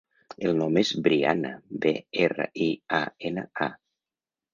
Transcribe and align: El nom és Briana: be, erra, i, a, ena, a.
El 0.51 0.55
nom 0.59 0.77
és 0.81 0.93
Briana: 1.07 1.51
be, 1.83 1.91
erra, 2.29 2.47
i, 2.69 2.71
a, 3.01 3.03
ena, 3.31 3.45
a. 3.67 3.69